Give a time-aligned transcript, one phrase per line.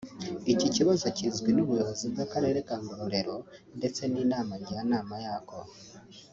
[0.53, 3.35] Iki kibazo kizwi n’ubuyobozi bw’akarere ka Ngororero
[3.77, 5.59] ndetse n’Inama Njyanama yako